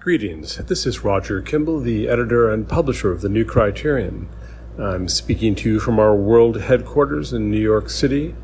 Greetings. 0.00 0.56
This 0.56 0.86
is 0.86 1.04
Roger 1.04 1.42
Kimball, 1.42 1.78
the 1.78 2.08
editor 2.08 2.50
and 2.50 2.66
publisher 2.66 3.12
of 3.12 3.20
the 3.20 3.28
New 3.28 3.44
Criterion. 3.44 4.30
I'm 4.78 5.08
speaking 5.08 5.54
to 5.56 5.72
you 5.72 5.78
from 5.78 5.98
our 5.98 6.16
world 6.16 6.58
headquarters 6.58 7.34
in 7.34 7.50
New 7.50 7.60
York 7.60 7.90
City, 7.90 8.34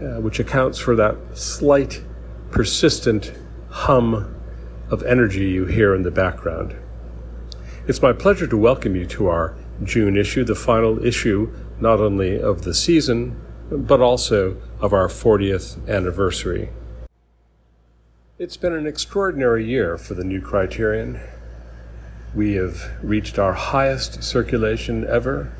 uh, 0.00 0.20
which 0.20 0.38
accounts 0.38 0.78
for 0.78 0.94
that 0.94 1.16
slight, 1.36 2.04
persistent 2.52 3.32
hum 3.70 4.40
of 4.88 5.02
energy 5.02 5.48
you 5.48 5.66
hear 5.66 5.96
in 5.96 6.04
the 6.04 6.12
background. 6.12 6.76
It's 7.88 8.00
my 8.00 8.12
pleasure 8.12 8.46
to 8.46 8.56
welcome 8.56 8.94
you 8.94 9.04
to 9.06 9.26
our 9.26 9.56
June 9.82 10.16
issue, 10.16 10.44
the 10.44 10.54
final 10.54 11.04
issue 11.04 11.52
not 11.80 11.98
only 11.98 12.40
of 12.40 12.62
the 12.62 12.72
season, 12.72 13.36
but 13.68 14.00
also 14.00 14.56
of 14.78 14.92
our 14.92 15.08
40th 15.08 15.88
anniversary. 15.88 16.68
It's 18.40 18.56
been 18.56 18.72
an 18.72 18.86
extraordinary 18.86 19.66
year 19.66 19.98
for 19.98 20.14
the 20.14 20.24
new 20.24 20.40
criterion. 20.40 21.20
We 22.34 22.54
have 22.54 22.90
reached 23.02 23.38
our 23.38 23.52
highest 23.52 24.24
circulation 24.24 25.06
ever. 25.06 25.52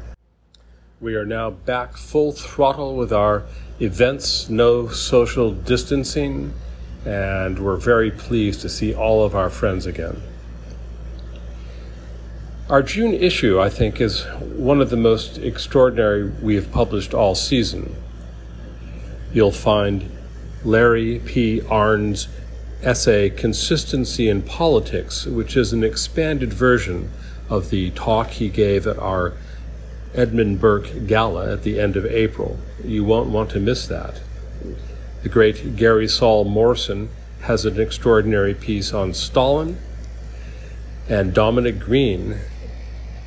We 0.99 1.15
are 1.15 1.27
now 1.27 1.51
back 1.51 1.99
full 1.99 2.33
throttle 2.33 2.97
with 2.97 3.13
our 3.13 3.43
events, 3.81 4.49
no 4.49 4.89
social 4.89 5.53
distancing, 5.53 6.55
and 7.05 7.59
we're 7.59 7.77
very 7.77 8.11
pleased 8.11 8.63
to 8.63 8.71
see 8.71 8.95
all 8.95 9.27
of 9.27 9.35
our 9.35 9.51
friends 9.51 9.85
again. 9.85 10.23
Our 12.71 12.83
June 12.83 13.13
issue, 13.13 13.61
I 13.61 13.69
think, 13.69 14.01
is 14.01 14.23
one 14.41 14.81
of 14.81 14.89
the 14.89 14.97
most 14.97 15.37
extraordinary 15.37 16.31
we 16.31 16.55
have 16.55 16.73
published 16.73 17.13
all 17.13 17.35
season. 17.35 17.95
You'll 19.35 19.53
find 19.53 20.11
Larry 20.65 21.19
P. 21.19 21.61
Arnn's 21.69 22.29
essay 22.83 23.31
Consistency 23.31 24.29
in 24.29 24.43
Politics, 24.43 25.27
which 25.27 25.57
is 25.57 25.73
an 25.73 25.85
expanded 25.85 26.53
version 26.53 27.11
of 27.49 27.71
the 27.71 27.91
talk 27.91 28.31
he 28.31 28.49
gave 28.49 28.87
at 28.87 28.99
our 28.99 29.35
Edmund 30.15 30.61
Burke 30.61 31.07
Gala 31.07 31.53
at 31.53 31.63
the 31.63 31.79
end 31.79 31.97
of 31.97 32.07
April. 32.07 32.59
You 32.85 33.05
won't 33.05 33.31
want 33.31 33.51
to 33.51 33.61
miss 33.61 33.87
that. 33.87 34.21
The 35.23 35.29
great 35.29 35.77
Gary 35.77 36.09
Saul 36.09 36.45
Morson 36.45 37.11
has 37.43 37.65
an 37.65 37.81
extraordinary 37.81 38.55
piece 38.55 38.93
on 38.93 39.15
Stalin, 39.15 39.79
and 41.09 41.35
Dominic 41.35 41.79
Green 41.79 42.39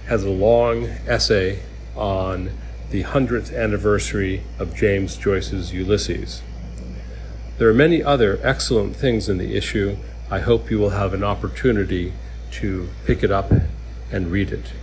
has 0.08 0.24
a 0.24 0.30
long 0.30 0.86
essay 1.08 1.62
on 1.96 2.52
the 2.90 3.04
100th 3.04 3.56
anniversary 3.56 4.44
of 4.60 4.76
James 4.76 5.16
Joyce's 5.16 5.74
Ulysses. 5.74 6.42
There 7.60 7.70
are 7.70 7.74
many 7.74 8.02
other 8.02 8.40
excellent 8.42 8.96
things 8.96 9.30
in 9.30 9.38
the 9.38 9.56
issue. 9.56 9.98
I 10.32 10.40
hope 10.40 10.72
you 10.72 10.80
will 10.80 10.90
have 10.90 11.14
an 11.14 11.24
opportunity 11.24 12.14
to 12.54 12.90
pick 13.06 13.22
it 13.22 13.30
up 13.30 13.52
and 14.12 14.32
read 14.32 14.52
it. 14.52 14.74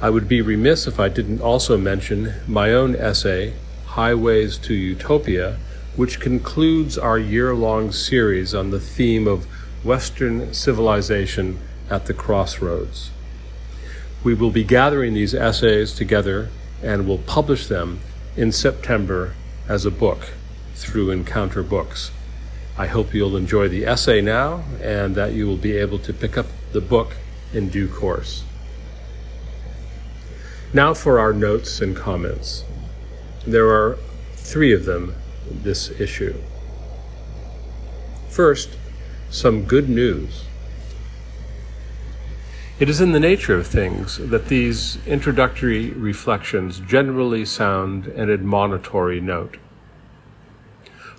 I 0.00 0.08
would 0.08 0.26
be 0.26 0.40
remiss 0.40 0.86
if 0.86 0.98
I 0.98 1.10
didn't 1.10 1.42
also 1.42 1.76
mention 1.76 2.34
my 2.48 2.72
own 2.72 2.96
essay, 2.96 3.52
Highways 3.88 4.56
to 4.58 4.72
Utopia, 4.72 5.58
which 5.96 6.18
concludes 6.18 6.96
our 6.96 7.18
year 7.18 7.54
long 7.54 7.92
series 7.92 8.54
on 8.54 8.70
the 8.70 8.80
theme 8.80 9.28
of 9.28 9.44
Western 9.84 10.54
civilization 10.54 11.60
at 11.90 12.06
the 12.06 12.14
crossroads. 12.14 13.10
We 14.24 14.32
will 14.32 14.50
be 14.50 14.64
gathering 14.64 15.12
these 15.12 15.34
essays 15.34 15.92
together 15.92 16.48
and 16.82 17.06
will 17.06 17.18
publish 17.18 17.66
them 17.66 18.00
in 18.34 18.50
September 18.50 19.34
as 19.68 19.84
a 19.84 19.90
book 19.90 20.30
through 20.74 21.10
Encounter 21.10 21.62
Books. 21.62 22.10
I 22.76 22.86
hope 22.86 23.14
you'll 23.14 23.36
enjoy 23.36 23.68
the 23.68 23.86
essay 23.86 24.20
now 24.20 24.64
and 24.82 25.14
that 25.14 25.32
you 25.32 25.46
will 25.46 25.56
be 25.56 25.76
able 25.76 25.98
to 26.00 26.12
pick 26.12 26.36
up 26.36 26.46
the 26.72 26.80
book 26.80 27.16
in 27.52 27.68
due 27.68 27.88
course. 27.88 28.44
Now 30.72 30.92
for 30.92 31.20
our 31.20 31.32
notes 31.32 31.80
and 31.80 31.94
comments. 31.94 32.64
There 33.46 33.68
are 33.68 33.96
three 34.32 34.72
of 34.72 34.84
them 34.84 35.14
this 35.48 35.88
issue. 36.00 36.34
First, 38.28 38.76
some 39.30 39.64
good 39.64 39.88
news. 39.88 40.44
It 42.80 42.88
is 42.88 43.00
in 43.00 43.12
the 43.12 43.20
nature 43.20 43.56
of 43.56 43.68
things 43.68 44.18
that 44.18 44.48
these 44.48 44.98
introductory 45.06 45.90
reflections 45.90 46.80
generally 46.80 47.44
sound 47.44 48.06
an 48.08 48.30
admonitory 48.30 49.20
note. 49.20 49.58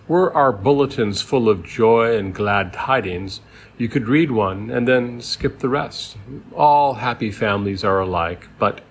Were 0.08 0.32
our 0.34 0.52
bulletins 0.52 1.22
full 1.22 1.50
of 1.50 1.66
joy 1.66 2.16
and 2.16 2.34
glad 2.34 2.74
tidings, 2.74 3.42
you 3.78 3.90
could 3.90 4.08
read 4.08 4.30
one 4.30 4.70
and 4.70 4.88
then 4.88 5.20
skip 5.20 5.60
the 5.60 5.70
rest. 5.70 6.18
All 6.54 6.96
happy 6.96 7.32
families 7.32 7.84
are 7.84 8.00
alike, 8.00 8.48
but, 8.60 8.82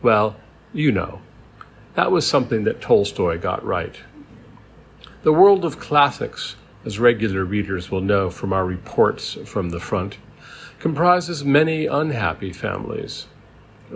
well, 0.00 0.36
you 0.72 0.90
know. 0.90 1.20
That 1.94 2.10
was 2.10 2.26
something 2.26 2.64
that 2.64 2.80
Tolstoy 2.80 3.38
got 3.38 3.64
right. 3.64 3.96
The 5.22 5.32
world 5.32 5.64
of 5.64 5.78
classics, 5.78 6.56
as 6.84 6.98
regular 6.98 7.44
readers 7.44 7.90
will 7.90 8.00
know 8.00 8.30
from 8.30 8.52
our 8.52 8.64
reports 8.64 9.34
from 9.44 9.70
the 9.70 9.80
front, 9.80 10.16
comprises 10.78 11.44
many 11.44 11.86
unhappy 11.86 12.52
families. 12.52 13.26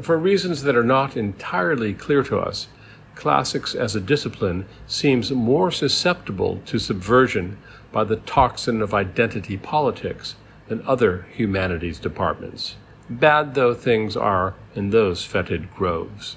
For 0.02 0.18
reasons 0.18 0.62
that 0.62 0.76
are 0.76 0.84
not 0.84 1.16
entirely 1.16 1.94
clear 1.94 2.22
to 2.24 2.38
us, 2.38 2.66
classics 3.14 3.74
as 3.74 3.94
a 3.94 4.00
discipline 4.00 4.66
seems 4.86 5.30
more 5.30 5.70
susceptible 5.70 6.60
to 6.66 6.78
subversion 6.78 7.58
by 7.90 8.04
the 8.04 8.16
toxin 8.16 8.80
of 8.80 8.94
identity 8.94 9.56
politics 9.56 10.34
than 10.68 10.82
other 10.86 11.26
humanities 11.34 11.98
departments, 11.98 12.76
bad 13.10 13.54
though 13.54 13.74
things 13.74 14.16
are 14.16 14.54
in 14.74 14.90
those 14.90 15.24
fetid 15.24 15.70
groves. 15.74 16.36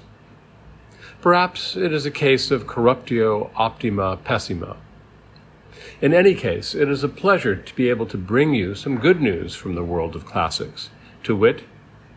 Perhaps 1.20 1.76
it 1.76 1.92
is 1.92 2.04
a 2.04 2.10
case 2.10 2.50
of 2.50 2.66
corruptio 2.66 3.50
optima 3.56 4.18
pessima. 4.18 4.76
In 6.00 6.12
any 6.12 6.34
case, 6.34 6.74
it 6.74 6.88
is 6.88 7.02
a 7.02 7.08
pleasure 7.08 7.56
to 7.56 7.74
be 7.74 7.88
able 7.88 8.06
to 8.06 8.18
bring 8.18 8.54
you 8.54 8.74
some 8.74 8.98
good 8.98 9.20
news 9.20 9.54
from 9.54 9.74
the 9.74 9.84
world 9.84 10.14
of 10.14 10.26
classics, 10.26 10.90
to 11.22 11.34
wit, 11.34 11.64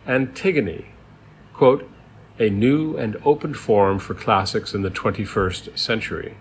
Antigone, 0.06 0.86
quote, 1.54 1.88
a 2.40 2.50
new 2.50 2.96
and 2.96 3.16
open 3.24 3.54
forum 3.54 4.00
for 4.00 4.14
classics 4.14 4.74
in 4.74 4.82
the 4.82 4.90
21st 4.90 5.78
century. 5.78 6.34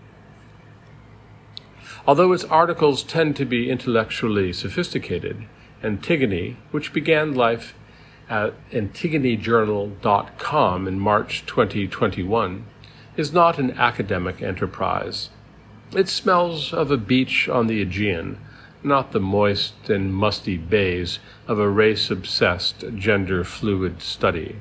Although 2.08 2.32
its 2.32 2.46
articles 2.46 3.04
tend 3.04 3.36
to 3.36 3.46
be 3.46 3.70
intellectually 3.70 4.52
sophisticated, 4.54 5.46
Antigone, 5.84 6.56
which 6.72 6.94
began 6.94 7.36
life 7.36 7.76
at 8.30 8.54
AntigoneJournal.com 8.72 10.88
in 10.88 11.00
March 11.00 11.46
2021, 11.46 12.66
is 13.18 13.34
not 13.34 13.60
an 13.60 13.72
academic 13.72 14.42
enterprise. 14.42 15.30
It 15.94 16.08
smells 16.08 16.72
of 16.74 16.92
a 16.92 16.98
beach 16.98 17.50
on 17.50 17.68
the 17.68 17.82
Aegean, 17.82 18.38
not 18.82 19.12
the 19.12 19.20
moist 19.20 19.90
and 19.90 20.14
musty 20.14 20.56
bays 20.56 21.20
of 21.48 21.60
a 21.60 21.68
race 21.68 22.10
obsessed, 22.10 22.86
gender 22.96 23.44
fluid 23.44 24.02
study. 24.02 24.56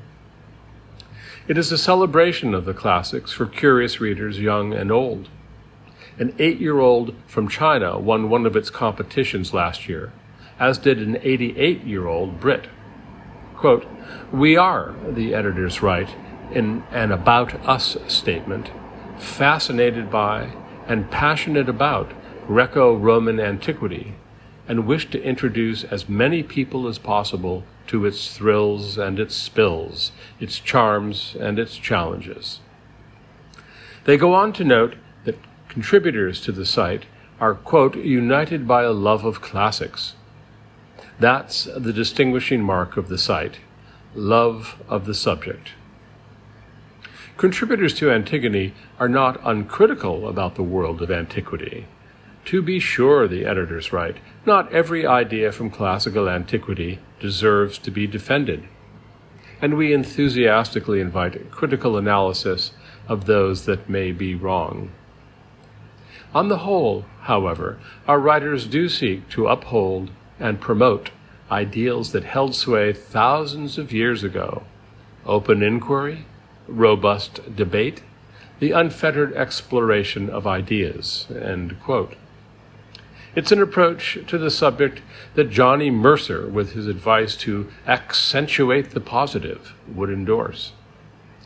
It 1.48 1.56
is 1.56 1.72
a 1.72 1.78
celebration 1.78 2.52
of 2.52 2.66
the 2.66 2.74
classics 2.74 3.32
for 3.32 3.46
curious 3.46 4.02
readers 4.02 4.38
young 4.38 4.74
and 4.74 4.92
old. 4.92 5.30
An 6.18 6.34
eight 6.38 6.60
year 6.60 6.78
old 6.78 7.14
from 7.26 7.48
China 7.48 7.98
won 7.98 8.28
one 8.28 8.44
of 8.44 8.54
its 8.54 8.68
competitions 8.68 9.54
last 9.54 9.88
year, 9.88 10.12
as 10.60 10.76
did 10.76 10.98
an 10.98 11.16
88 11.22 11.84
year 11.84 12.06
old 12.06 12.38
Brit. 12.38 12.66
Quote, 13.56 13.86
We 14.30 14.58
are, 14.58 14.94
the 15.08 15.32
editors 15.32 15.80
write 15.80 16.10
in 16.52 16.84
an 16.90 17.12
About 17.12 17.54
Us 17.66 17.96
statement, 18.08 18.70
fascinated 19.16 20.10
by 20.10 20.52
and 20.86 21.10
passionate 21.10 21.70
about 21.70 22.12
Greco 22.46 22.94
Roman 22.94 23.40
antiquity 23.40 24.16
and 24.68 24.86
wish 24.86 25.10
to 25.10 25.22
introduce 25.22 25.82
as 25.82 26.08
many 26.08 26.42
people 26.42 26.86
as 26.86 26.98
possible 26.98 27.64
to 27.86 28.04
its 28.04 28.36
thrills 28.36 28.98
and 28.98 29.18
its 29.18 29.34
spills, 29.34 30.12
its 30.38 30.60
charms 30.60 31.34
and 31.40 31.58
its 31.58 31.76
challenges. 31.76 32.60
They 34.04 34.16
go 34.16 34.34
on 34.34 34.52
to 34.54 34.64
note 34.64 34.96
that 35.24 35.38
contributors 35.68 36.40
to 36.42 36.52
the 36.52 36.66
site 36.66 37.06
are, 37.40 37.54
quote, 37.54 37.96
united 37.96 38.68
by 38.68 38.82
a 38.82 38.92
love 38.92 39.24
of 39.24 39.40
classics. 39.40 40.14
That's 41.18 41.64
the 41.64 41.92
distinguishing 41.92 42.62
mark 42.62 42.96
of 42.96 43.08
the 43.08 43.18
site 43.18 43.58
love 44.14 44.82
of 44.88 45.04
the 45.04 45.14
subject. 45.14 45.72
Contributors 47.36 47.94
to 47.94 48.10
Antigone 48.10 48.74
are 48.98 49.08
not 49.08 49.40
uncritical 49.44 50.28
about 50.28 50.56
the 50.56 50.62
world 50.62 51.00
of 51.02 51.10
antiquity. 51.10 51.86
To 52.48 52.62
be 52.62 52.80
sure, 52.80 53.28
the 53.28 53.44
editors 53.44 53.92
write, 53.92 54.16
not 54.46 54.72
every 54.72 55.06
idea 55.06 55.52
from 55.52 55.68
classical 55.68 56.30
antiquity 56.30 56.98
deserves 57.20 57.76
to 57.80 57.90
be 57.90 58.06
defended. 58.06 58.66
And 59.60 59.76
we 59.76 59.92
enthusiastically 59.92 60.98
invite 60.98 61.50
critical 61.50 61.98
analysis 61.98 62.72
of 63.06 63.26
those 63.26 63.66
that 63.66 63.90
may 63.90 64.12
be 64.12 64.34
wrong. 64.34 64.92
On 66.34 66.48
the 66.48 66.60
whole, 66.60 67.04
however, 67.20 67.78
our 68.06 68.18
writers 68.18 68.66
do 68.66 68.88
seek 68.88 69.28
to 69.28 69.46
uphold 69.46 70.08
and 70.40 70.58
promote 70.58 71.10
ideals 71.50 72.12
that 72.12 72.24
held 72.24 72.54
sway 72.54 72.94
thousands 72.94 73.76
of 73.76 73.92
years 73.92 74.24
ago 74.24 74.62
open 75.26 75.62
inquiry, 75.62 76.24
robust 76.66 77.54
debate, 77.54 78.00
the 78.58 78.72
unfettered 78.72 79.34
exploration 79.34 80.30
of 80.30 80.46
ideas. 80.46 81.26
It's 83.34 83.52
an 83.52 83.60
approach 83.60 84.18
to 84.26 84.38
the 84.38 84.50
subject 84.50 85.02
that 85.34 85.50
Johnny 85.50 85.90
Mercer, 85.90 86.46
with 86.48 86.72
his 86.72 86.86
advice 86.86 87.36
to 87.36 87.68
accentuate 87.86 88.90
the 88.90 89.00
positive, 89.00 89.74
would 89.86 90.10
endorse. 90.10 90.72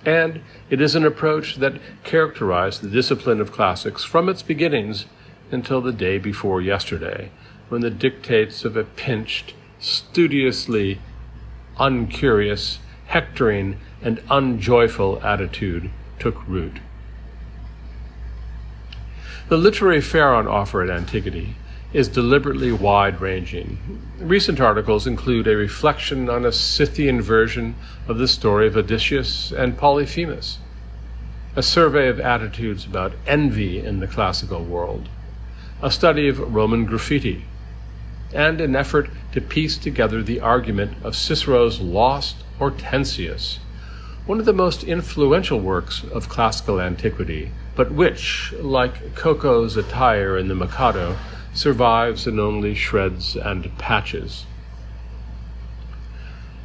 And 0.04 0.40
it 0.70 0.80
is 0.80 0.94
an 0.94 1.04
approach 1.04 1.56
that 1.56 1.80
characterized 2.04 2.82
the 2.82 2.90
discipline 2.90 3.40
of 3.40 3.52
classics 3.52 4.04
from 4.04 4.28
its 4.28 4.42
beginnings 4.42 5.06
until 5.50 5.80
the 5.80 5.92
day 5.92 6.18
before 6.18 6.60
yesterday, 6.60 7.30
when 7.68 7.82
the 7.82 7.90
dictates 7.90 8.64
of 8.64 8.76
a 8.76 8.84
pinched, 8.84 9.54
studiously 9.78 11.00
uncurious, 11.78 12.78
hectoring, 13.06 13.78
and 14.02 14.22
unjoyful 14.30 15.20
attitude 15.22 15.90
took 16.18 16.46
root. 16.48 16.78
The 19.48 19.56
literary 19.56 20.00
fare 20.00 20.34
on 20.34 20.46
offer 20.46 20.82
at 20.82 20.90
Antigone 20.90 21.56
is 21.92 22.08
deliberately 22.08 22.72
wide 22.72 23.20
ranging. 23.20 23.78
Recent 24.18 24.60
articles 24.60 25.06
include 25.06 25.46
a 25.46 25.56
reflection 25.56 26.30
on 26.30 26.44
a 26.46 26.52
Scythian 26.52 27.20
version 27.20 27.74
of 28.08 28.18
the 28.18 28.28
story 28.28 28.66
of 28.66 28.76
Odysseus 28.76 29.52
and 29.52 29.76
Polyphemus, 29.76 30.58
a 31.54 31.62
survey 31.62 32.08
of 32.08 32.18
attitudes 32.18 32.86
about 32.86 33.12
envy 33.26 33.78
in 33.78 34.00
the 34.00 34.06
classical 34.06 34.64
world, 34.64 35.08
a 35.82 35.90
study 35.90 36.28
of 36.28 36.54
Roman 36.54 36.86
graffiti, 36.86 37.44
and 38.32 38.60
an 38.60 38.74
effort 38.74 39.10
to 39.32 39.40
piece 39.42 39.76
together 39.76 40.22
the 40.22 40.40
argument 40.40 40.96
of 41.04 41.14
Cicero's 41.14 41.78
Lost 41.78 42.36
Hortensius, 42.58 43.58
one 44.24 44.38
of 44.38 44.46
the 44.46 44.52
most 44.54 44.84
influential 44.84 45.60
works 45.60 46.04
of 46.12 46.30
classical 46.30 46.80
antiquity, 46.80 47.50
but 47.74 47.92
which, 47.92 48.54
like 48.60 49.14
Ko-Ko's 49.14 49.76
attire 49.76 50.38
in 50.38 50.48
the 50.48 50.54
Mikado, 50.54 51.16
survives 51.54 52.26
in 52.26 52.38
only 52.38 52.74
shreds 52.74 53.36
and 53.36 53.76
patches. 53.78 54.46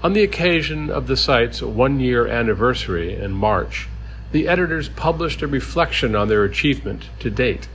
On 0.03 0.13
the 0.13 0.23
occasion 0.23 0.89
of 0.89 1.07
the 1.07 1.17
site's 1.17 1.61
one 1.61 1.99
year 1.99 2.27
anniversary 2.27 3.15
in 3.15 3.31
March, 3.31 3.87
the 4.31 4.47
editors 4.47 4.89
published 4.89 5.41
a 5.41 5.47
reflection 5.47 6.15
on 6.15 6.27
their 6.27 6.43
achievement 6.43 7.09
to 7.19 7.29
date. 7.29 7.67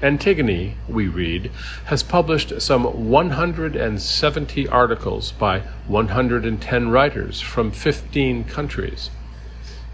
Antigone, 0.00 0.76
we 0.88 1.08
read, 1.08 1.50
has 1.86 2.04
published 2.04 2.60
some 2.62 3.10
170 3.10 4.68
articles 4.68 5.32
by 5.32 5.60
110 5.88 6.88
writers 6.88 7.40
from 7.40 7.72
15 7.72 8.44
countries, 8.44 9.10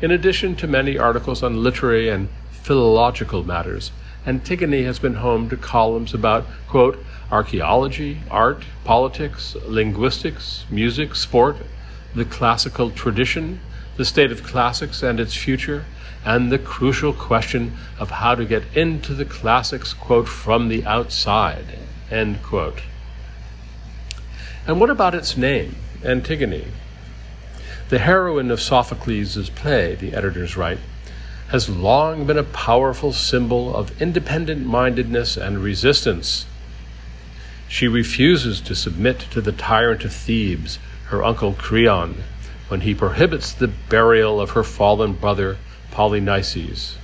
in 0.02 0.10
addition 0.10 0.54
to 0.56 0.66
many 0.66 0.98
articles 0.98 1.42
on 1.42 1.62
literary 1.62 2.10
and 2.10 2.28
philological 2.50 3.44
matters 3.44 3.90
Antigone 4.26 4.84
has 4.84 4.98
been 4.98 5.16
home 5.16 5.50
to 5.50 5.56
columns 5.56 6.14
about, 6.14 6.46
quote, 6.66 7.04
archaeology, 7.30 8.20
art, 8.30 8.64
politics, 8.84 9.54
linguistics, 9.66 10.64
music, 10.70 11.14
sport, 11.14 11.56
the 12.14 12.24
classical 12.24 12.90
tradition, 12.90 13.60
the 13.96 14.04
state 14.04 14.32
of 14.32 14.42
classics 14.42 15.02
and 15.02 15.20
its 15.20 15.34
future, 15.34 15.84
and 16.24 16.50
the 16.50 16.58
crucial 16.58 17.12
question 17.12 17.76
of 17.98 18.10
how 18.10 18.34
to 18.34 18.46
get 18.46 18.64
into 18.74 19.12
the 19.12 19.26
classics, 19.26 19.92
quote, 19.92 20.26
from 20.26 20.68
the 20.68 20.84
outside, 20.86 21.78
end 22.10 22.42
quote. 22.42 22.80
And 24.66 24.80
what 24.80 24.88
about 24.88 25.14
its 25.14 25.36
name, 25.36 25.76
Antigone? 26.02 26.68
The 27.90 27.98
heroine 27.98 28.50
of 28.50 28.62
Sophocles' 28.62 29.50
play, 29.50 29.94
the 29.94 30.14
editors 30.14 30.56
write, 30.56 30.78
has 31.48 31.68
long 31.68 32.26
been 32.26 32.38
a 32.38 32.42
powerful 32.42 33.12
symbol 33.12 33.74
of 33.76 34.00
independent 34.00 34.64
mindedness 34.64 35.36
and 35.36 35.58
resistance. 35.58 36.46
She 37.68 37.86
refuses 37.86 38.60
to 38.62 38.74
submit 38.74 39.20
to 39.30 39.40
the 39.40 39.52
tyrant 39.52 40.04
of 40.04 40.12
Thebes, 40.12 40.78
her 41.06 41.22
uncle 41.22 41.52
Creon, 41.52 42.22
when 42.68 42.80
he 42.80 42.94
prohibits 42.94 43.52
the 43.52 43.68
burial 43.68 44.40
of 44.40 44.50
her 44.50 44.64
fallen 44.64 45.12
brother 45.12 45.58
Polynices. 45.90 46.96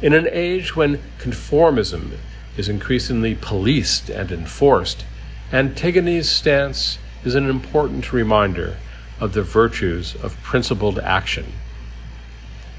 In 0.00 0.12
an 0.12 0.28
age 0.30 0.76
when 0.76 1.02
conformism 1.18 2.18
is 2.56 2.68
increasingly 2.68 3.34
policed 3.34 4.08
and 4.08 4.30
enforced, 4.30 5.04
Antigone's 5.52 6.28
stance 6.28 6.98
is 7.24 7.34
an 7.34 7.48
important 7.48 8.12
reminder 8.12 8.76
of 9.20 9.32
the 9.32 9.42
virtues 9.42 10.14
of 10.16 10.40
principled 10.42 10.98
action. 10.98 11.52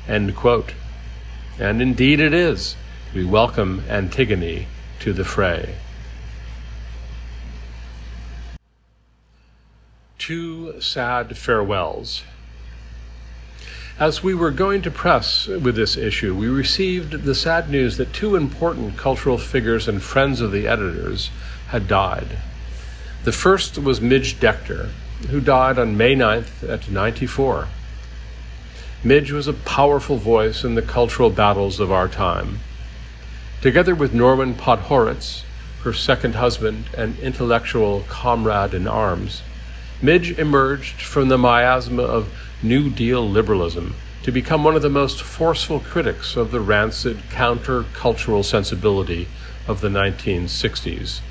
End 0.07 0.35
quote. 0.35 0.73
And 1.59 1.81
indeed 1.81 2.19
it 2.19 2.33
is. 2.33 2.75
We 3.13 3.25
welcome 3.25 3.83
Antigone 3.89 4.67
to 4.99 5.13
the 5.13 5.25
fray. 5.25 5.75
Two 10.17 10.79
sad 10.81 11.37
farewells. 11.37 12.23
As 13.99 14.21
we 14.21 14.35
were 14.35 14.51
going 14.51 14.83
to 14.83 14.91
press 14.91 15.47
with 15.47 15.75
this 15.75 15.97
issue, 15.97 16.35
we 16.35 16.47
received 16.47 17.23
the 17.23 17.33
sad 17.33 17.69
news 17.69 17.97
that 17.97 18.13
two 18.13 18.35
important 18.35 18.95
cultural 18.95 19.39
figures 19.39 19.87
and 19.87 20.03
friends 20.03 20.39
of 20.39 20.51
the 20.51 20.67
editors 20.67 21.31
had 21.69 21.87
died. 21.87 22.37
The 23.23 23.31
first 23.31 23.79
was 23.79 23.99
Midge 23.99 24.39
Decter, 24.39 24.91
who 25.29 25.41
died 25.41 25.79
on 25.79 25.97
May 25.97 26.15
9th 26.15 26.69
at 26.69 26.91
94. 26.91 27.67
Midge 29.03 29.31
was 29.31 29.47
a 29.47 29.53
powerful 29.53 30.17
voice 30.17 30.63
in 30.63 30.73
the 30.73 30.81
cultural 30.81 31.29
battles 31.29 31.79
of 31.79 31.91
our 31.91 32.07
time. 32.07 32.59
Together 33.61 33.93
with 33.93 34.11
Norman 34.11 34.55
Podhoretz, 34.55 35.43
her 35.83 35.93
second 35.93 36.33
husband 36.33 36.85
and 36.97 37.17
intellectual 37.19 38.03
comrade 38.09 38.73
in 38.73 38.87
arms, 38.87 39.43
Midge 40.01 40.37
emerged 40.39 41.01
from 41.01 41.27
the 41.27 41.37
miasma 41.37 42.01
of 42.01 42.33
New 42.63 42.89
Deal 42.89 43.27
liberalism 43.29 43.93
to 44.23 44.31
become 44.31 44.63
one 44.63 44.75
of 44.75 44.81
the 44.81 44.89
most 44.89 45.21
forceful 45.21 45.79
critics 45.79 46.35
of 46.35 46.49
the 46.49 46.59
rancid 46.59 47.19
counter-cultural 47.29 48.41
sensibility 48.41 49.27
of 49.67 49.79
the 49.79 49.89
1960s. 49.89 51.21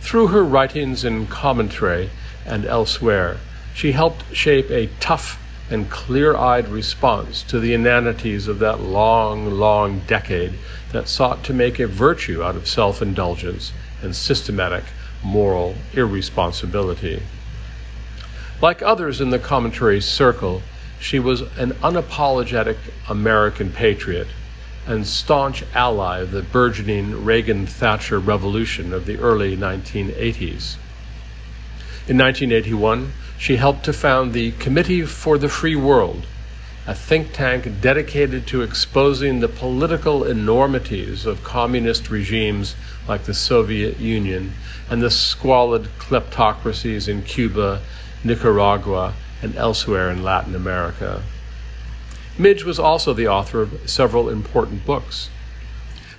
Through 0.00 0.28
her 0.28 0.44
writings 0.44 1.04
in 1.04 1.26
commentary 1.26 2.10
and 2.46 2.64
elsewhere, 2.64 3.38
she 3.74 3.90
helped 3.90 4.34
shape 4.34 4.70
a 4.70 4.88
tough 5.00 5.36
and 5.70 5.90
clear 5.90 6.36
eyed 6.36 6.68
response 6.68 7.42
to 7.42 7.60
the 7.60 7.74
inanities 7.74 8.48
of 8.48 8.58
that 8.58 8.80
long, 8.80 9.50
long 9.50 10.00
decade 10.06 10.54
that 10.92 11.08
sought 11.08 11.44
to 11.44 11.52
make 11.52 11.78
a 11.78 11.86
virtue 11.86 12.42
out 12.42 12.56
of 12.56 12.66
self 12.66 13.02
indulgence 13.02 13.72
and 14.02 14.14
systematic 14.14 14.84
moral 15.22 15.74
irresponsibility. 15.92 17.22
Like 18.60 18.82
others 18.82 19.20
in 19.20 19.30
the 19.30 19.38
commentary 19.38 20.00
circle, 20.00 20.62
she 20.98 21.18
was 21.18 21.42
an 21.58 21.72
unapologetic 21.82 22.76
American 23.08 23.70
patriot 23.70 24.28
and 24.86 25.06
staunch 25.06 25.62
ally 25.74 26.20
of 26.20 26.30
the 26.30 26.42
burgeoning 26.42 27.24
Reagan 27.24 27.66
Thatcher 27.66 28.18
revolution 28.18 28.92
of 28.92 29.04
the 29.04 29.18
early 29.18 29.56
1980s. 29.56 30.76
In 32.08 32.16
1981, 32.16 33.12
she 33.38 33.56
helped 33.56 33.84
to 33.84 33.92
found 33.92 34.32
the 34.32 34.50
Committee 34.52 35.02
for 35.02 35.38
the 35.38 35.48
Free 35.48 35.76
World, 35.76 36.26
a 36.88 36.94
think 36.94 37.32
tank 37.32 37.80
dedicated 37.80 38.48
to 38.48 38.62
exposing 38.62 39.38
the 39.38 39.48
political 39.48 40.24
enormities 40.24 41.24
of 41.24 41.44
communist 41.44 42.10
regimes 42.10 42.74
like 43.06 43.24
the 43.24 43.34
Soviet 43.34 44.00
Union 44.00 44.52
and 44.90 45.00
the 45.00 45.10
squalid 45.10 45.84
kleptocracies 45.98 47.06
in 47.08 47.22
Cuba, 47.22 47.80
Nicaragua, 48.24 49.14
and 49.40 49.54
elsewhere 49.54 50.10
in 50.10 50.24
Latin 50.24 50.56
America. 50.56 51.22
Midge 52.36 52.64
was 52.64 52.80
also 52.80 53.14
the 53.14 53.28
author 53.28 53.62
of 53.62 53.88
several 53.88 54.28
important 54.28 54.84
books. 54.84 55.30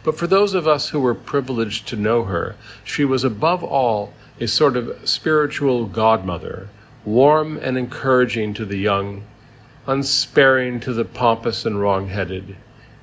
But 0.03 0.17
for 0.17 0.27
those 0.27 0.53
of 0.53 0.67
us 0.67 0.89
who 0.89 1.01
were 1.01 1.15
privileged 1.15 1.85
to 1.89 1.97
know 1.97 2.23
her, 2.23 2.55
she 2.85 3.03
was 3.03 3.25
above 3.25 3.61
all 3.61 4.13
a 4.39 4.47
sort 4.47 4.77
of 4.77 5.09
spiritual 5.09 5.85
godmother 5.85 6.69
warm 7.09 7.57
and 7.57 7.75
encouraging 7.75 8.53
to 8.53 8.65
the 8.65 8.77
young, 8.77 9.23
unsparing 9.87 10.79
to 10.79 10.93
the 10.93 11.03
pompous 11.03 11.65
and 11.65 11.81
wrong 11.81 12.07
headed, 12.07 12.55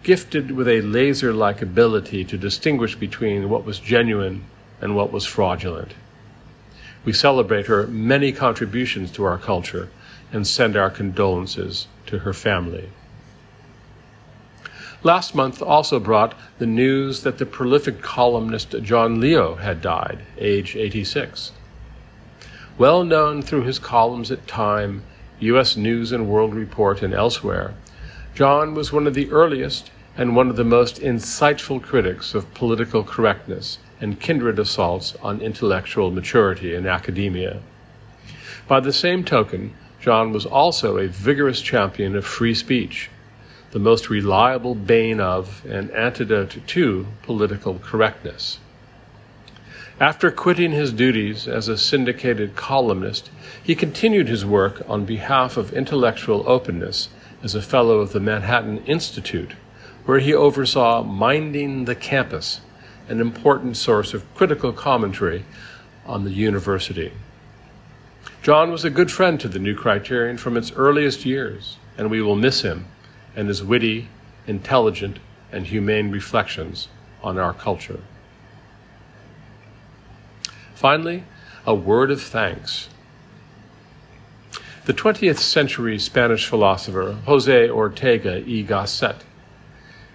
gifted 0.05 0.53
with 0.53 0.69
a 0.69 0.81
laser 0.83 1.33
like 1.33 1.61
ability 1.61 2.25
to 2.25 2.39
distinguish 2.39 2.95
between 2.95 3.49
what 3.49 3.65
was 3.65 3.81
genuine 3.81 4.45
and 4.81 4.95
what 4.95 5.11
was 5.11 5.27
fraudulent. 5.27 5.93
We 7.05 7.13
celebrate 7.13 7.67
her 7.67 7.89
many 7.89 8.31
contributions 8.31 9.11
to 9.13 9.25
our 9.25 9.39
culture 9.39 9.89
and 10.33 10.47
send 10.47 10.77
our 10.77 10.91
condolences 10.91 11.89
to 12.07 12.21
her 12.21 12.33
family. 12.33 12.89
Last 15.03 15.35
month 15.35 15.61
also 15.61 15.99
brought 15.99 16.35
the 16.59 16.67
news 16.67 17.23
that 17.23 17.39
the 17.39 17.47
prolific 17.47 18.03
columnist 18.03 18.71
John 18.83 19.21
Leo 19.21 19.57
had 19.57 19.83
died, 19.83 20.21
age 20.39 20.77
86. 20.77 21.53
Well 22.79 23.05
known 23.05 23.41
through 23.41 23.63
his 23.63 23.79
columns 23.79 24.31
at 24.31 24.47
Time, 24.47 25.03
U.S. 25.41 25.79
News 25.79 26.13
and 26.13 26.29
World 26.29 26.55
Report, 26.55 27.03
and 27.03 27.15
elsewhere, 27.15 27.73
John 28.35 28.75
was 28.75 28.93
one 28.93 29.07
of 29.07 29.15
the 29.15 29.31
earliest 29.31 29.91
and 30.15 30.37
one 30.37 30.51
of 30.51 30.57
the 30.57 30.65
most 30.65 31.01
insightful 31.01 31.83
critics 31.83 32.35
of 32.35 32.53
political 32.53 33.03
correctness 33.03 33.79
and 33.99 34.21
kindred 34.21 34.59
assaults 34.59 35.17
on 35.23 35.41
intellectual 35.41 36.11
maturity 36.11 36.75
in 36.75 36.87
academia. 36.87 37.63
By 38.69 38.81
the 38.81 38.93
same 38.93 39.25
token, 39.25 39.73
John 39.99 40.31
was 40.31 40.45
also 40.45 40.99
a 40.99 41.09
vigorous 41.09 41.63
champion 41.63 42.15
of 42.15 42.27
free 42.27 42.55
speech, 42.55 43.09
the 43.71 43.79
most 43.79 44.11
reliable 44.11 44.75
bane 44.75 45.21
of 45.21 45.65
and 45.65 45.91
antidote 45.93 46.59
to 46.67 47.07
political 47.23 47.79
correctness. 47.79 48.59
After 49.99 50.31
quitting 50.31 50.73
his 50.73 50.93
duties 50.93 51.49
as 51.49 51.69
a 51.69 51.79
syndicated 51.79 52.55
columnist, 52.55 53.31
he 53.63 53.75
continued 53.75 54.29
his 54.29 54.45
work 54.45 54.83
on 54.87 55.07
behalf 55.07 55.57
of 55.57 55.73
intellectual 55.73 56.45
openness 56.47 57.09
as 57.43 57.55
a 57.55 57.63
fellow 57.63 58.01
of 58.01 58.13
the 58.13 58.21
Manhattan 58.21 58.85
Institute, 58.85 59.53
where 60.05 60.19
he 60.19 60.35
oversaw 60.35 61.03
Minding 61.03 61.87
the 61.87 61.95
Campus, 61.95 62.61
an 63.09 63.23
important 63.23 63.79
source 63.79 64.13
of 64.13 64.35
critical 64.35 64.71
commentary 64.71 65.47
on 66.05 66.25
the 66.25 66.31
university. 66.31 67.13
John 68.43 68.71
was 68.71 68.85
a 68.85 68.91
good 68.91 69.11
friend 69.11 69.41
to 69.41 69.49
the 69.49 69.59
New 69.59 69.75
Criterion 69.75 70.37
from 70.37 70.59
its 70.59 70.73
earliest 70.73 71.25
years, 71.25 71.79
and 71.97 72.11
we 72.11 72.21
will 72.21 72.37
miss 72.37 72.61
him 72.61 72.85
and 73.35 73.49
his 73.49 73.65
witty, 73.65 74.09
intelligent, 74.47 75.21
and 75.51 75.67
humane 75.67 76.11
reflections 76.11 76.89
on 77.23 77.39
our 77.39 77.55
culture. 77.55 78.01
Finally, 80.77 81.25
a 81.67 81.75
word 81.75 82.11
of 82.11 82.21
thanks. 82.21 82.91
The 84.85 84.93
20th 84.93 85.39
century 85.39 85.99
Spanish 85.99 86.47
philosopher 86.47 87.17
Jose 87.25 87.71
Ortega 87.71 88.43
y 88.47 88.63
Gasset 88.63 89.23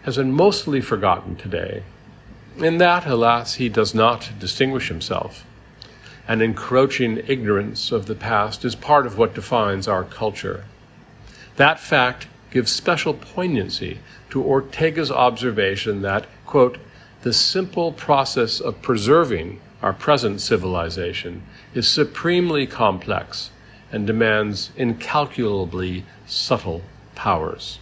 has 0.03 0.17
been 0.17 0.31
mostly 0.31 0.79
forgotten 0.79 1.35
today. 1.35 1.81
In 2.59 2.77
that, 2.77 3.07
alas, 3.07 3.55
he 3.55 3.69
does 3.69 3.95
not 3.95 4.29
distinguish 4.37 4.89
himself. 4.89 5.47
An 6.27 6.43
encroaching 6.43 7.23
ignorance 7.25 7.91
of 7.91 8.05
the 8.05 8.13
past 8.13 8.63
is 8.63 8.75
part 8.75 9.07
of 9.07 9.17
what 9.17 9.33
defines 9.33 9.87
our 9.87 10.03
culture. 10.03 10.65
That 11.55 11.79
fact 11.79 12.27
gives 12.51 12.71
special 12.71 13.15
poignancy 13.15 13.97
to 14.29 14.43
Ortega's 14.43 15.09
observation 15.09 16.03
that, 16.03 16.27
quote, 16.45 16.77
the 17.23 17.33
simple 17.33 17.91
process 17.91 18.59
of 18.59 18.83
preserving 18.83 19.59
our 19.81 19.93
present 19.93 20.41
civilization 20.41 21.43
is 21.73 21.87
supremely 21.87 22.67
complex 22.67 23.51
and 23.91 24.07
demands 24.07 24.71
incalculably 24.77 26.05
subtle 26.25 26.81
powers. 27.15 27.79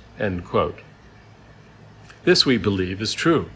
This, 2.24 2.46
we 2.46 2.58
believe, 2.58 3.02
is 3.02 3.14
true, 3.14 3.50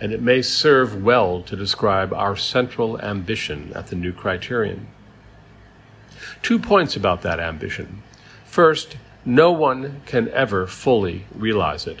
and 0.00 0.12
it 0.12 0.20
may 0.20 0.42
serve 0.42 1.02
well 1.02 1.42
to 1.42 1.56
describe 1.56 2.12
our 2.12 2.36
central 2.36 3.00
ambition 3.00 3.72
at 3.74 3.88
the 3.88 3.96
New 3.96 4.12
Criterion. 4.12 4.88
Two 6.42 6.58
points 6.58 6.96
about 6.96 7.22
that 7.22 7.40
ambition. 7.40 8.02
First, 8.44 8.96
no 9.24 9.50
one 9.50 10.02
can 10.06 10.28
ever 10.28 10.66
fully 10.66 11.26
realize 11.34 11.86
it. 11.86 12.00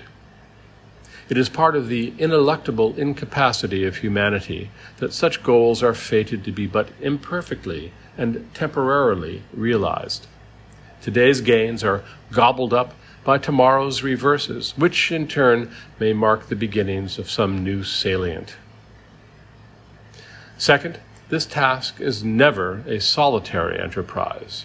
It 1.28 1.36
is 1.36 1.48
part 1.48 1.74
of 1.74 1.88
the 1.88 2.12
ineluctable 2.18 2.96
incapacity 2.96 3.84
of 3.84 3.96
humanity 3.96 4.70
that 4.98 5.12
such 5.12 5.42
goals 5.42 5.82
are 5.82 5.94
fated 5.94 6.44
to 6.44 6.52
be 6.52 6.66
but 6.66 6.88
imperfectly 7.00 7.92
and 8.16 8.48
temporarily 8.54 9.42
realized. 9.52 10.28
Today's 11.02 11.40
gains 11.40 11.82
are 11.82 12.04
gobbled 12.32 12.72
up 12.72 12.94
by 13.24 13.38
tomorrow's 13.38 14.04
reverses, 14.04 14.72
which 14.76 15.10
in 15.10 15.26
turn 15.26 15.72
may 15.98 16.12
mark 16.12 16.48
the 16.48 16.54
beginnings 16.54 17.18
of 17.18 17.28
some 17.28 17.64
new 17.64 17.82
salient. 17.82 18.56
Second, 20.56 21.00
this 21.28 21.44
task 21.44 22.00
is 22.00 22.22
never 22.22 22.84
a 22.86 23.00
solitary 23.00 23.80
enterprise. 23.80 24.64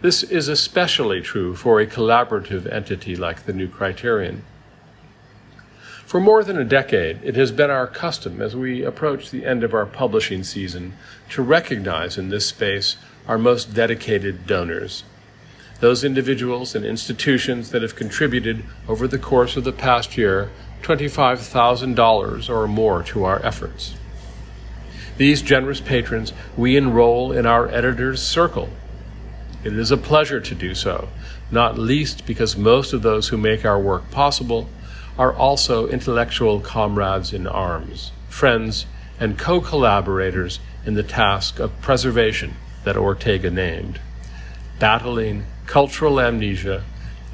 This 0.00 0.22
is 0.22 0.46
especially 0.46 1.20
true 1.20 1.56
for 1.56 1.80
a 1.80 1.86
collaborative 1.88 2.72
entity 2.72 3.16
like 3.16 3.44
the 3.44 3.52
New 3.52 3.66
Criterion. 3.66 4.44
For 6.08 6.20
more 6.20 6.42
than 6.42 6.56
a 6.56 6.64
decade, 6.64 7.20
it 7.22 7.36
has 7.36 7.52
been 7.52 7.68
our 7.68 7.86
custom 7.86 8.40
as 8.40 8.56
we 8.56 8.82
approach 8.82 9.30
the 9.30 9.44
end 9.44 9.62
of 9.62 9.74
our 9.74 9.84
publishing 9.84 10.42
season 10.42 10.94
to 11.28 11.42
recognize 11.42 12.16
in 12.16 12.30
this 12.30 12.46
space 12.46 12.96
our 13.26 13.36
most 13.36 13.74
dedicated 13.74 14.46
donors. 14.46 15.04
Those 15.80 16.04
individuals 16.04 16.74
and 16.74 16.82
institutions 16.82 17.72
that 17.72 17.82
have 17.82 17.94
contributed 17.94 18.64
over 18.88 19.06
the 19.06 19.18
course 19.18 19.58
of 19.58 19.64
the 19.64 19.72
past 19.72 20.16
year 20.16 20.50
$25,000 20.80 22.48
or 22.48 22.66
more 22.66 23.02
to 23.02 23.24
our 23.24 23.44
efforts. 23.44 23.94
These 25.18 25.42
generous 25.42 25.82
patrons 25.82 26.32
we 26.56 26.78
enroll 26.78 27.32
in 27.32 27.44
our 27.44 27.68
editor's 27.68 28.22
circle. 28.22 28.70
It 29.62 29.74
is 29.74 29.90
a 29.90 29.98
pleasure 29.98 30.40
to 30.40 30.54
do 30.54 30.74
so, 30.74 31.10
not 31.50 31.76
least 31.76 32.24
because 32.24 32.56
most 32.56 32.94
of 32.94 33.02
those 33.02 33.28
who 33.28 33.36
make 33.36 33.66
our 33.66 33.78
work 33.78 34.10
possible 34.10 34.70
are 35.18 35.32
also 35.34 35.88
intellectual 35.88 36.60
comrades 36.60 37.32
in 37.32 37.46
arms, 37.46 38.12
friends, 38.28 38.86
and 39.18 39.38
co 39.38 39.60
collaborators 39.60 40.60
in 40.86 40.94
the 40.94 41.02
task 41.02 41.58
of 41.58 41.80
preservation 41.80 42.54
that 42.84 42.96
Ortega 42.96 43.50
named, 43.50 44.00
battling 44.78 45.44
cultural 45.66 46.20
amnesia 46.20 46.84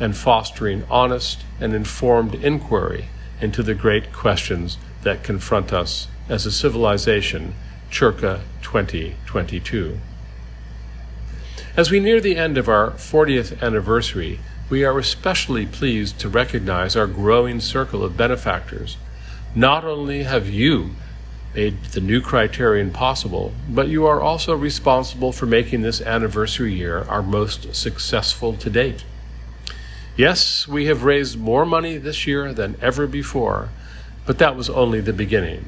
and 0.01 0.17
fostering 0.17 0.85
honest 0.91 1.43
and 1.61 1.75
informed 1.75 2.35
inquiry 2.37 3.09
into 3.41 3.63
the 3.63 3.75
great 3.75 4.13
questions 4.13 4.79
that 5.03 5.23
confront 5.23 5.73
us 5.73 6.09
as 6.29 6.47
a 6.47 6.51
civilization, 6.51 7.55
Circa 7.91 8.41
2022. 8.63 9.99
As 11.77 11.91
we 11.91 12.01
near 12.01 12.21
the 12.21 12.37
end 12.37 12.57
of 12.57 12.69
our 12.69 12.93
40th 12.93 13.61
anniversary, 13.63 14.41
we 14.71 14.85
are 14.85 14.99
especially 14.99 15.67
pleased 15.67 16.19
to 16.19 16.29
recognize 16.29 16.97
our 16.97 17.07
growing 17.07 17.61
circle 17.61 18.03
of 18.03 18.17
benefactors. 18.17 18.97
Not 19.55 19.85
only 19.85 20.23
have 20.23 20.49
you 20.49 20.91
made 21.55 21.83
the 21.85 22.01
new 22.01 22.21
criterion 22.21 22.91
possible, 22.91 23.53
but 23.69 23.89
you 23.89 24.07
are 24.07 24.21
also 24.21 24.57
responsible 24.57 25.33
for 25.33 25.47
making 25.47 25.83
this 25.83 26.01
anniversary 26.01 26.75
year 26.75 27.05
our 27.09 27.23
most 27.23 27.75
successful 27.75 28.55
to 28.55 28.71
date. 28.71 29.05
Yes, 30.17 30.67
we 30.67 30.87
have 30.87 31.05
raised 31.05 31.39
more 31.39 31.67
money 31.67 31.97
this 31.97 32.27
year 32.27 32.53
than 32.53 32.77
ever 32.81 33.07
before, 33.07 33.69
but 34.27 34.39
that 34.39 34.57
was 34.57 34.71
only 34.71 35.01
the 35.01 35.13
beginning. 35.13 35.67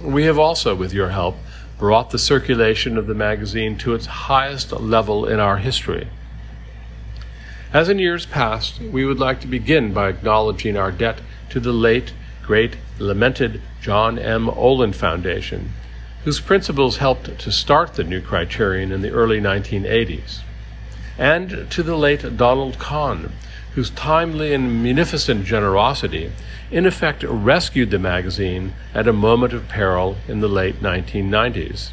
We 0.00 0.24
have 0.24 0.38
also, 0.38 0.74
with 0.74 0.92
your 0.92 1.10
help, 1.10 1.36
brought 1.78 2.10
the 2.10 2.18
circulation 2.18 2.96
of 2.96 3.06
the 3.06 3.14
magazine 3.14 3.76
to 3.78 3.94
its 3.94 4.06
highest 4.06 4.72
level 4.72 5.26
in 5.26 5.38
our 5.38 5.58
history. 5.58 6.08
As 7.72 7.88
in 7.88 7.98
years 7.98 8.26
past, 8.26 8.80
we 8.80 9.06
would 9.06 9.18
like 9.18 9.40
to 9.40 9.46
begin 9.46 9.94
by 9.94 10.10
acknowledging 10.10 10.76
our 10.76 10.92
debt 10.92 11.22
to 11.48 11.58
the 11.58 11.72
late, 11.72 12.12
great, 12.42 12.76
lamented 12.98 13.62
John 13.80 14.18
M. 14.18 14.50
Olin 14.50 14.92
Foundation, 14.92 15.72
whose 16.24 16.38
principles 16.38 16.98
helped 16.98 17.38
to 17.38 17.50
start 17.50 17.94
the 17.94 18.04
new 18.04 18.20
criterion 18.20 18.92
in 18.92 19.00
the 19.00 19.10
early 19.10 19.40
1980s, 19.40 20.40
and 21.16 21.66
to 21.70 21.82
the 21.82 21.96
late 21.96 22.36
Donald 22.36 22.78
Kahn, 22.78 23.32
whose 23.74 23.88
timely 23.88 24.52
and 24.52 24.82
munificent 24.82 25.46
generosity 25.46 26.30
in 26.70 26.84
effect 26.84 27.22
rescued 27.22 27.90
the 27.90 27.98
magazine 27.98 28.74
at 28.94 29.08
a 29.08 29.14
moment 29.14 29.54
of 29.54 29.68
peril 29.68 30.18
in 30.28 30.40
the 30.40 30.48
late 30.48 30.82
1990s. 30.82 31.92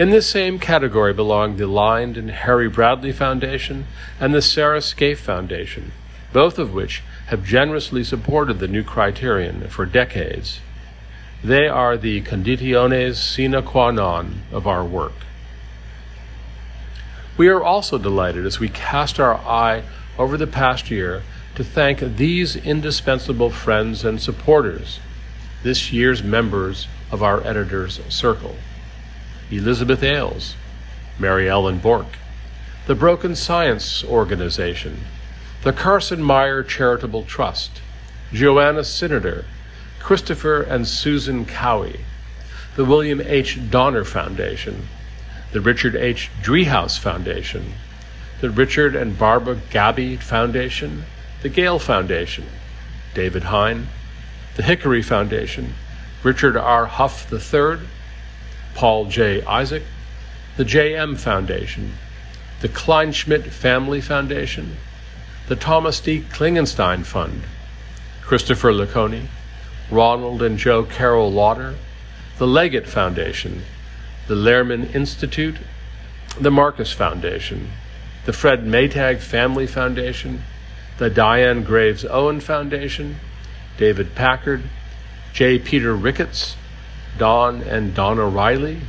In 0.00 0.08
this 0.08 0.30
same 0.30 0.58
category 0.58 1.12
belong 1.12 1.58
the 1.58 1.66
Lynde 1.66 2.16
and 2.16 2.30
Harry 2.30 2.70
Bradley 2.70 3.12
Foundation 3.12 3.86
and 4.18 4.32
the 4.32 4.40
Sarah 4.40 4.80
Scaife 4.80 5.20
Foundation, 5.20 5.92
both 6.32 6.58
of 6.58 6.72
which 6.72 7.02
have 7.26 7.44
generously 7.44 8.02
supported 8.02 8.60
the 8.60 8.66
new 8.66 8.82
criterion 8.82 9.68
for 9.68 9.84
decades. 9.84 10.60
They 11.44 11.68
are 11.68 11.98
the 11.98 12.22
conditiones 12.22 13.18
sine 13.18 13.62
qua 13.62 13.90
non 13.90 14.40
of 14.50 14.66
our 14.66 14.86
work. 14.86 15.12
We 17.36 17.48
are 17.48 17.62
also 17.62 17.98
delighted 17.98 18.46
as 18.46 18.58
we 18.58 18.70
cast 18.70 19.20
our 19.20 19.34
eye 19.34 19.82
over 20.16 20.38
the 20.38 20.46
past 20.46 20.90
year 20.90 21.24
to 21.56 21.62
thank 21.62 21.98
these 21.98 22.56
indispensable 22.56 23.50
friends 23.50 24.02
and 24.02 24.18
supporters, 24.18 24.98
this 25.62 25.92
year's 25.92 26.22
members 26.22 26.88
of 27.12 27.22
our 27.22 27.46
editor's 27.46 28.00
circle. 28.08 28.56
Elizabeth 29.50 30.02
Ailes, 30.02 30.54
Mary 31.18 31.48
Ellen 31.48 31.78
Bork, 31.78 32.06
the 32.86 32.94
Broken 32.94 33.34
Science 33.34 34.04
Organization, 34.04 35.00
the 35.62 35.72
Carson 35.72 36.22
Meyer 36.22 36.62
Charitable 36.62 37.24
Trust, 37.24 37.82
Joanna 38.32 38.80
Sinader, 38.80 39.44
Christopher 39.98 40.62
and 40.62 40.86
Susan 40.86 41.44
Cowie, 41.44 42.00
the 42.76 42.84
William 42.84 43.20
H. 43.20 43.58
Donner 43.70 44.04
Foundation, 44.04 44.88
the 45.52 45.60
Richard 45.60 45.96
H. 45.96 46.30
Driehaus 46.42 46.98
Foundation, 46.98 47.74
the 48.40 48.50
Richard 48.50 48.94
and 48.94 49.18
Barbara 49.18 49.58
Gaby 49.70 50.16
Foundation, 50.16 51.04
the 51.42 51.48
Gale 51.48 51.78
Foundation, 51.78 52.46
David 53.14 53.44
Hein, 53.44 53.88
the 54.56 54.62
Hickory 54.62 55.02
Foundation, 55.02 55.74
Richard 56.22 56.56
R. 56.56 56.86
Huff 56.86 57.32
III, 57.32 57.80
Paul 58.80 59.04
J. 59.10 59.42
Isaac, 59.42 59.82
the 60.56 60.64
J.M. 60.64 61.14
Foundation, 61.14 61.92
the 62.62 62.68
Kleinschmidt 62.70 63.50
Family 63.50 64.00
Foundation, 64.00 64.78
the 65.48 65.54
Thomas 65.54 66.00
D. 66.00 66.24
Klingenstein 66.30 67.04
Fund, 67.04 67.42
Christopher 68.22 68.72
Lacconi, 68.72 69.26
Ronald 69.90 70.40
and 70.40 70.56
Jo 70.56 70.84
Carole 70.84 71.30
Lauder, 71.30 71.74
the 72.38 72.46
Leggett 72.46 72.86
Foundation, 72.86 73.64
the 74.28 74.34
Lehrman 74.34 74.94
Institute, 74.94 75.58
the 76.40 76.50
Marcus 76.50 76.90
Foundation, 76.90 77.72
the 78.24 78.32
Fred 78.32 78.64
Maytag 78.64 79.18
Family 79.18 79.66
Foundation, 79.66 80.42
the 80.96 81.10
Dian 81.10 81.64
Graves 81.64 82.06
Owen 82.06 82.40
Foundation, 82.40 83.16
David 83.76 84.14
Packard, 84.14 84.62
J. 85.34 85.58
Peter 85.58 85.94
Ricketts, 85.94 86.56
Don 87.20 87.60
and 87.64 87.94
Donna 87.94 88.24
Riley, 88.24 88.80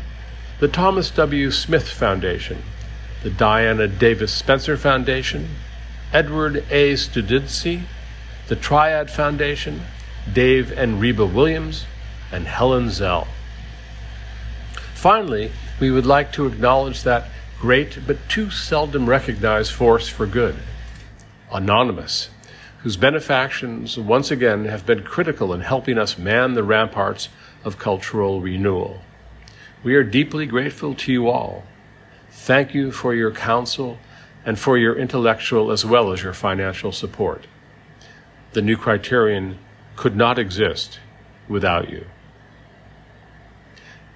the 0.62 0.70
Thomas 0.70 1.12
W. 1.12 1.52
Smith 1.52 1.90
Foundation, 1.90 2.60
the 3.24 3.30
Diana 3.30 3.90
Davis 3.90 4.32
Spencer 4.32 4.78
Foundation, 4.78 5.50
Edward 6.14 6.64
A. 6.72 6.94
Studidzi, 6.94 7.82
the 8.48 8.56
Triad 8.56 9.12
Foundation, 9.12 9.82
Dave 10.32 10.72
and 10.72 11.02
Reba 11.02 11.26
Williams, 11.26 11.86
and 12.32 12.48
Helen 12.48 12.90
Zell. 12.90 13.28
Finally, 14.94 15.52
we 15.82 15.92
would 15.92 16.06
like 16.06 16.32
to 16.32 16.46
acknowledge 16.46 17.04
that 17.04 17.28
great 17.60 18.00
but 18.08 18.30
too 18.30 18.50
seldom 18.50 19.10
recognized 19.10 19.74
force 19.74 20.08
for 20.08 20.26
good, 20.26 20.56
Anonymous, 21.52 22.30
whose 22.78 22.96
benefactions 22.96 23.98
once 23.98 24.32
again 24.32 24.64
have 24.64 24.86
been 24.86 25.04
critical 25.04 25.54
in 25.54 25.60
helping 25.60 25.98
us 25.98 26.18
man 26.18 26.54
the 26.54 26.64
ramparts 26.64 27.28
of 27.64 27.78
cultural 27.78 28.42
renewal. 28.42 29.02
We 29.84 29.96
are 29.96 30.04
deeply 30.04 30.46
grateful 30.46 30.94
to 30.96 31.12
you 31.12 31.28
all. 31.30 31.64
Thank 32.30 32.74
you 32.74 32.92
for 32.92 33.14
your 33.14 33.32
counsel 33.32 33.98
and 34.46 34.58
for 34.58 34.78
your 34.78 34.98
intellectual 34.98 35.72
as 35.72 35.86
well 35.86 36.12
as 36.12 36.24
your 36.24 36.34
financial 36.34 36.92
support. 36.92 37.48
The 38.54 38.62
new 38.62 38.78
criterion 38.78 39.60
could 39.96 40.16
not 40.16 40.40
exist 40.40 41.00
without 41.48 41.90
you. 41.90 42.06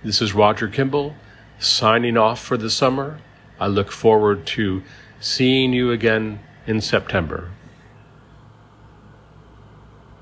This 0.04 0.22
is 0.22 0.34
Roger 0.34 0.68
Kimball 0.68 1.16
signing 1.60 2.18
off 2.18 2.40
for 2.40 2.58
the 2.58 2.70
summer. 2.70 3.20
I 3.60 3.68
look 3.68 3.92
forward 3.92 4.46
to 4.48 4.84
seeing 5.20 5.74
you 5.74 5.92
again 5.92 6.40
in 6.68 6.82
September. 6.82 7.52